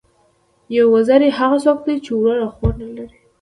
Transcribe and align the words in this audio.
یو 0.75 0.87
وزری، 0.95 1.29
هغه 1.39 1.57
څوک 1.65 1.77
دئ، 1.85 1.95
چي 2.05 2.11
ورور 2.15 2.37
او 2.45 2.49
خور 2.55 2.73
نه 2.81 2.87
لري. 2.95 3.17